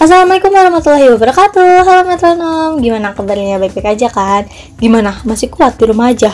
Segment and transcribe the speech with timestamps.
[0.00, 4.48] Assalamualaikum warahmatullahi wabarakatuh Halo metronom, gimana kabarnya baik-baik aja kan?
[4.80, 6.32] Gimana, masih kuat di rumah aja?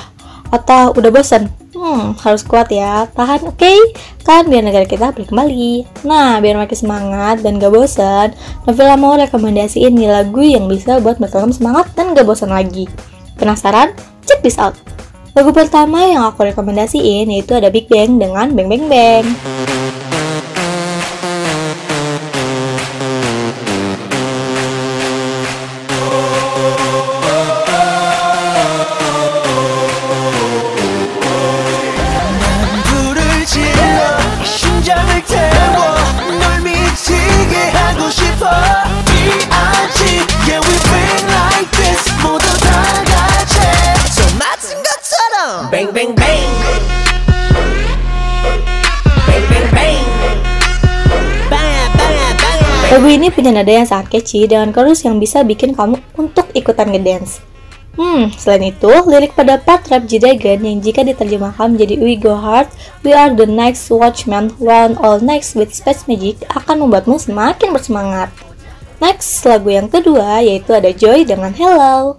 [0.55, 1.51] Atau udah bosan?
[1.75, 3.59] Hmm, harus kuat ya, tahan oke?
[3.59, 3.75] Okay?
[4.23, 8.39] Kan biar negara kita balik kembali Nah, biar makin semangat dan gak bosan
[8.71, 12.87] Novela mau rekomendasiin nih lagu yang bisa buat metronom semangat dan gak bosan lagi
[13.35, 13.91] Penasaran?
[14.31, 14.79] Check this out
[15.35, 19.56] Lagu pertama yang aku rekomendasiin yaitu ada Big Bang dengan Bang Bang Bang
[52.97, 56.89] Lagu ini punya nada yang sangat catchy dengan chorus yang bisa bikin kamu untuk ikutan
[56.89, 57.45] ngedance.
[57.93, 62.73] Hmm, selain itu, lirik pada part rap G-Dragon yang jika diterjemahkan menjadi We Go Hard,
[63.05, 68.33] We Are the Next Watchmen, Run All Next with Space Magic akan membuatmu semakin bersemangat.
[68.97, 72.17] Next, lagu yang kedua yaitu ada Joy dengan Hello.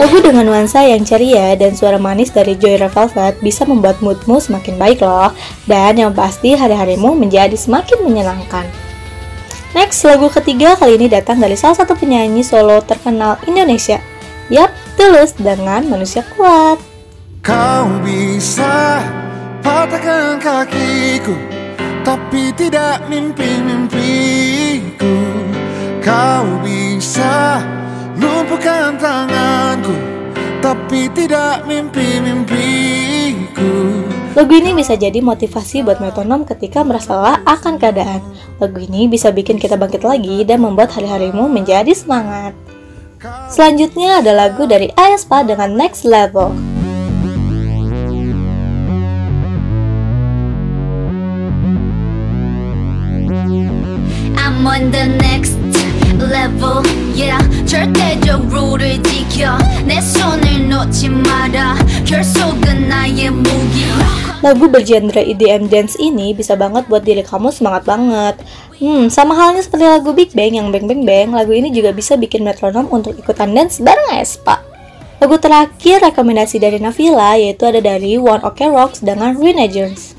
[0.00, 4.80] Lagu dengan nuansa yang ceria dan suara manis dari Joy Velvet bisa membuat moodmu semakin
[4.80, 5.28] baik loh.
[5.68, 8.64] Dan yang pasti hari-harimu menjadi semakin menyenangkan.
[9.76, 14.00] Next, lagu ketiga kali ini datang dari salah satu penyanyi solo terkenal Indonesia.
[14.48, 16.80] Yap, Tulus dengan Manusia Kuat.
[17.44, 19.04] Kau bisa
[19.60, 21.36] patahkan kakiku
[22.00, 24.23] Tapi tidak mimpi-mimpiku
[30.94, 33.66] Tapi tidak mimpi-mimpiku
[34.38, 38.22] Lagu ini bisa jadi motivasi buat metronom ketika merasa lelah akan keadaan.
[38.62, 42.54] Lagu ini bisa bikin kita bangkit lagi dan membuat hari-harimu menjadi semangat.
[43.50, 46.54] Selanjutnya ada lagu dari aespa dengan Next Level.
[54.38, 55.63] I'm on the next
[56.19, 56.83] level
[57.15, 63.85] yeah 절대적으로를 지켜 내 손을 놓지 마라 결속은 나의 무기
[64.39, 68.39] Lagu bergenre EDM dance ini bisa banget buat diri kamu semangat banget.
[68.79, 72.15] Hmm, sama halnya seperti lagu Big Bang yang Bang Bang Bang, lagu ini juga bisa
[72.15, 74.63] bikin metronom untuk ikutan dance bareng Aespa.
[75.19, 80.15] Lagu terakhir rekomendasi dari Navila yaitu ada dari One Ok Rocks dengan Renaissance.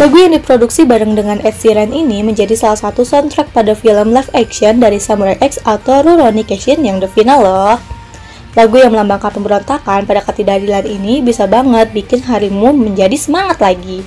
[0.00, 4.32] Lagu yang diproduksi bareng dengan Ed Sheeran ini menjadi salah satu soundtrack pada film live
[4.32, 7.76] action dari Samurai X atau Rurouni Kenshin yang the final loh.
[8.56, 14.00] Lagu yang melambangkan pemberontakan pada ketidakadilan ini bisa banget bikin harimu menjadi semangat lagi.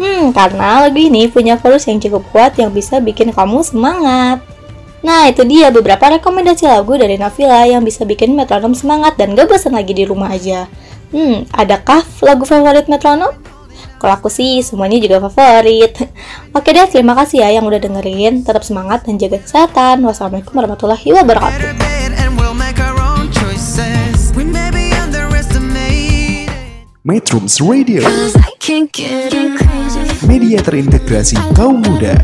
[0.00, 4.40] Hmm, karena lagu ini punya chorus yang cukup kuat yang bisa bikin kamu semangat.
[5.04, 9.52] Nah, itu dia beberapa rekomendasi lagu dari Navila yang bisa bikin metronom semangat dan gak
[9.52, 10.64] bosan lagi di rumah aja.
[11.12, 13.43] Hmm, adakah lagu favorit metronom?
[14.04, 15.96] Kalau aku sih semuanya juga favorit.
[16.60, 18.44] Oke deh, terima kasih ya yang udah dengerin.
[18.44, 20.04] Tetap semangat dan jaga kesehatan.
[20.04, 21.72] Wassalamualaikum warahmatullahi wabarakatuh.
[27.04, 32.16] Metrums Radio, Cause I can't get crazy media terintegrasi kaum muda.